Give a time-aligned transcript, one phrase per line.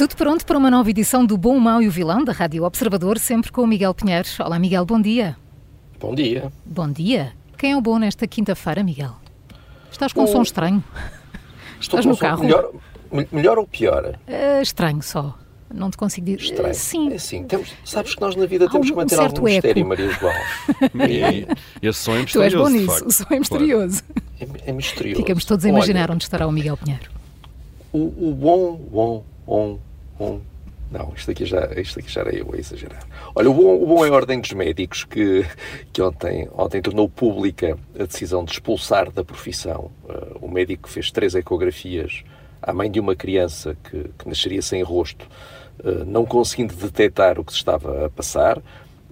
[0.00, 2.64] Tudo pronto para uma nova edição do Bom, o Mau e o Vilão da Rádio
[2.64, 4.40] Observador, sempre com o Miguel Pinheiros.
[4.40, 5.36] Olá, Miguel, bom dia.
[6.00, 6.50] Bom dia.
[6.64, 7.34] Bom dia.
[7.58, 9.12] Quem é o bom nesta quinta-feira, Miguel?
[9.92, 10.82] Estás com um som estranho?
[11.78, 12.42] Estou Estás com no um som carro?
[12.44, 12.70] Melhor,
[13.12, 14.18] me- melhor ou pior?
[14.26, 15.36] Eh, estranho só.
[15.70, 16.44] Não te consigo dizer.
[16.44, 16.70] Estranho.
[16.70, 17.12] Eh, sim.
[17.12, 19.36] É assim, temos, sabes que nós na vida Há temos um- que um manter certo
[19.36, 19.88] algum mistério, eco.
[19.90, 20.32] Maria João.
[21.82, 22.58] E esse som é Tu és misterioso.
[22.64, 23.04] bom nisso.
[23.06, 24.02] O som é misterioso.
[24.40, 25.20] É, é misterioso.
[25.20, 27.10] Ficamos todos a Olha, imaginar onde estará o Miguel Pinheiro.
[27.92, 29.78] O, o bom, bom, bom,
[30.20, 30.40] bom.
[30.90, 33.06] Não, isto aqui, já, isto aqui já era eu a exagerar.
[33.34, 35.46] Olha, o bom, o bom é a Ordem dos Médicos, que,
[35.92, 40.92] que ontem, ontem tornou pública a decisão de expulsar da profissão eh, o médico que
[40.92, 42.24] fez três ecografias
[42.60, 45.26] à mãe de uma criança que, que nasceria sem rosto,
[45.84, 48.58] eh, não conseguindo detectar o que se estava a passar.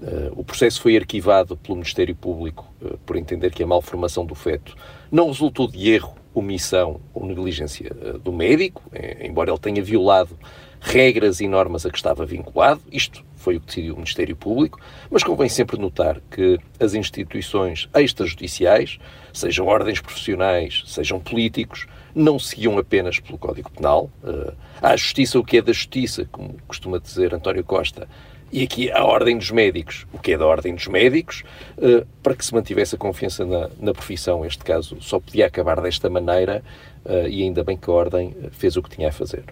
[0.03, 2.67] Eh, o processo foi arquivado pelo Ministério Público
[3.07, 4.77] por entender que a malformação do feto
[5.13, 7.91] não resultou de erro, omissão ou negligência
[8.23, 8.83] do médico,
[9.21, 10.39] embora ele tenha violado
[10.81, 12.81] regras e normas a que estava vinculado.
[12.91, 17.89] Isto foi o que decidiu o Ministério Público, mas convém sempre notar que as instituições
[17.95, 18.99] extrajudiciais,
[19.33, 24.11] sejam ordens profissionais, sejam políticos, não seguiam apenas pelo Código Penal.
[24.25, 28.09] Eh, Há a justiça o que é da justiça, como costuma dizer António Costa,
[28.51, 31.43] e aqui a Ordem dos Médicos, o que é da Ordem dos Médicos,
[31.77, 34.45] eh, para que se mantivesse a confiança na, na profissão.
[34.45, 36.63] Este caso só podia acabar desta maneira
[37.05, 39.45] eh, e ainda bem que a Ordem fez o que tinha a fazer.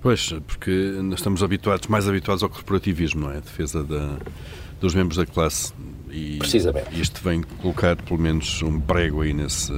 [0.00, 0.70] Pois, porque
[1.02, 3.38] nós estamos habituados, mais habituados ao corporativismo, não é?
[3.38, 4.16] A defesa da,
[4.80, 5.72] dos membros da classe.
[6.10, 7.00] E Precisamente.
[7.00, 9.72] isto vem colocar pelo menos um prego aí nesse,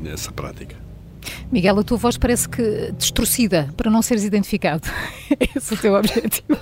[0.00, 0.76] nessa prática.
[1.50, 4.88] Miguel, a tua voz parece que distorcida para não seres identificado.
[5.56, 6.58] Esse é o teu objetivo.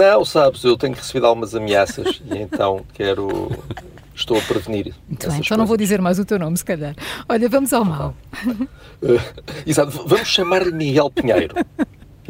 [0.00, 3.50] Não, sabes, eu tenho recebido algumas ameaças e então quero.
[4.14, 4.94] Estou a prevenir.
[5.06, 5.88] Muito bem, então não vou coisas.
[5.88, 6.94] dizer mais o teu nome, se calhar.
[7.28, 8.14] Olha, vamos ao mal.
[9.02, 9.18] Eh,
[9.66, 11.54] exato, vamos chamar-lhe Miguel Pinheiro.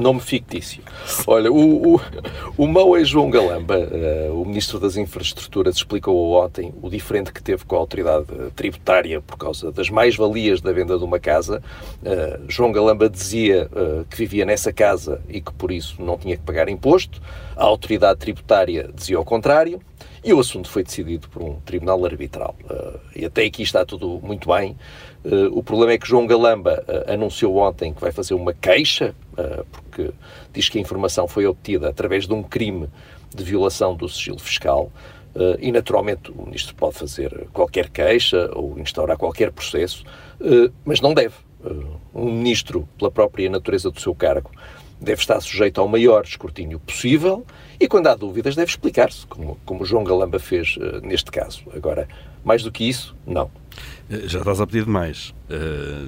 [0.00, 0.82] Nome fictício.
[1.26, 2.00] Olha, o, o,
[2.56, 7.42] o mau é João Galamba, eh, o Ministro das Infraestruturas, explicou ontem o diferente que
[7.42, 11.62] teve com a autoridade eh, tributária por causa das mais-valias da venda de uma casa.
[12.02, 16.34] Eh, João Galamba dizia eh, que vivia nessa casa e que por isso não tinha
[16.34, 17.20] que pagar imposto.
[17.54, 19.82] A autoridade tributária dizia o contrário.
[20.22, 22.54] E o assunto foi decidido por um tribunal arbitral.
[22.68, 24.76] Eh, e até aqui está tudo muito bem.
[25.24, 29.14] Eh, o problema é que João Galamba eh, anunciou ontem que vai fazer uma queixa,
[29.72, 30.10] porque
[30.52, 32.88] diz que a informação foi obtida através de um crime
[33.34, 34.90] de violação do sigilo fiscal.
[35.34, 40.04] Eh, e, naturalmente, o ministro pode fazer qualquer queixa ou instaurar qualquer processo,
[40.40, 41.34] eh, mas não deve.
[41.64, 41.70] Eh,
[42.14, 44.50] um ministro, pela própria natureza do seu cargo,
[45.00, 47.44] deve estar sujeito ao maior escrutínio possível
[47.78, 51.62] e, quando há dúvidas, deve explicar-se, como, como João Galamba fez eh, neste caso.
[51.74, 52.06] Agora,
[52.44, 53.50] mais do que isso, não.
[54.10, 55.34] Eh, Já estás a pedir demais.
[55.48, 56.06] Eh,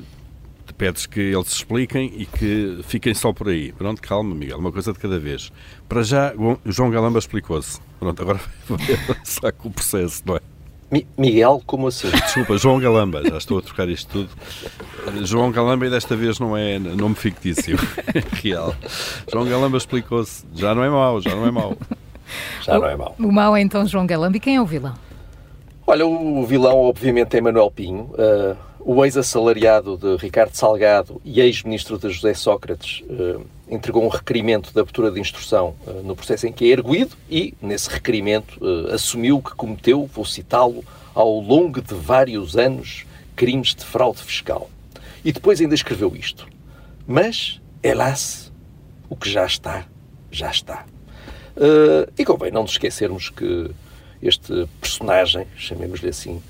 [0.67, 3.73] te pedes que eles se expliquem e que fiquem só por aí.
[3.73, 5.51] Pronto, calma, Miguel, uma coisa de cada vez.
[5.89, 6.35] Para já,
[6.67, 7.81] João Galamba explicou-se.
[7.99, 10.41] Pronto, agora vou avançar com o processo, não é?
[10.93, 12.11] Mi- Miguel, como assim?
[12.11, 15.25] Desculpa, João Galamba, já estou a trocar isto tudo.
[15.27, 17.77] João Galamba, e desta vez não é nome fictício,
[18.15, 18.75] é real.
[19.33, 20.45] João Galamba explicou-se.
[20.55, 21.77] Já não é mau, já não é mau.
[22.63, 23.15] Já não é mau.
[23.19, 24.37] O mau é então João Galamba.
[24.37, 24.95] E quem é o vilão?
[25.87, 28.55] Olha, o vilão, obviamente, é Manuel Pinho, eh,
[28.85, 33.39] o ex-assalariado de Ricardo Salgado e ex-ministro de José Sócrates, eh,
[33.69, 37.55] entregou um requerimento de abertura de instrução eh, no processo em que é erguido e,
[37.63, 40.85] nesse requerimento, eh, assumiu que cometeu, vou citá-lo,
[41.15, 43.07] ao longo de vários anos,
[43.37, 44.69] crimes de fraude fiscal.
[45.25, 46.49] E depois ainda escreveu isto.
[47.07, 48.53] Mas, hélas,
[49.09, 49.87] o que já está,
[50.31, 50.87] já está.
[51.57, 53.71] Eh, e convém não nos esquecermos que
[54.23, 56.43] este personagem, chamemos-lhe assim,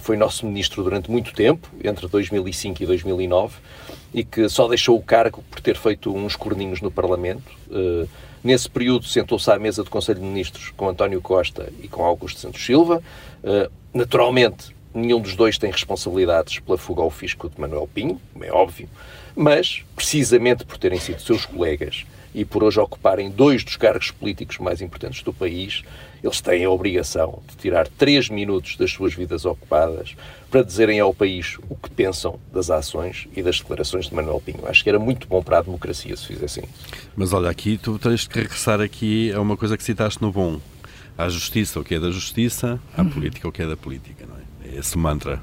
[0.00, 3.56] foi nosso ministro durante muito tempo, entre 2005 e 2009,
[4.12, 7.52] e que só deixou o cargo por ter feito uns corninhos no Parlamento.
[7.70, 8.06] Eh,
[8.42, 12.40] Nesse período sentou-se à mesa do Conselho de Ministros com António Costa e com Augusto
[12.40, 13.02] Santos Silva.
[13.44, 18.44] Eh, Naturalmente, nenhum dos dois tem responsabilidades pela fuga ao fisco de Manuel Pinho, como
[18.44, 18.88] é óbvio,
[19.34, 22.04] mas, precisamente por terem sido seus colegas
[22.34, 25.82] e por hoje ocuparem dois dos cargos políticos mais importantes do país,
[26.22, 30.14] eles têm a obrigação de tirar três minutos das suas vidas ocupadas
[30.50, 34.66] para dizerem ao país o que pensam das ações e das declarações de Manuel Pinho.
[34.66, 36.64] Acho que era muito bom para a democracia se fizessem.
[37.16, 40.60] Mas olha, aqui tu tens que regressar aqui a uma coisa que citaste no bom.
[41.16, 43.10] À justiça o que é da justiça, à uhum.
[43.10, 44.26] política o que é da política,
[44.74, 45.40] esse mantra.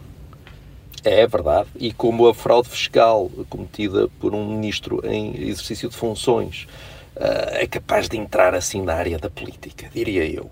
[1.03, 1.69] É verdade.
[1.77, 6.67] E como a fraude fiscal cometida por um ministro em exercício de funções
[7.15, 10.49] uh, é capaz de entrar assim na área da política, diria eu.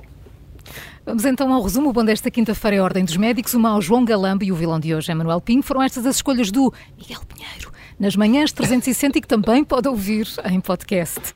[1.06, 1.90] Vamos então ao resumo.
[1.90, 4.56] O bom desta quinta-feira é a Ordem dos Médicos, o mau João Galamba e o
[4.56, 5.62] vilão de hoje é Manuel Pinho.
[5.62, 7.72] Foram estas as escolhas do Miguel Pinheiro.
[8.00, 11.36] Nas manhãs 360 e que também pode ouvir em podcast.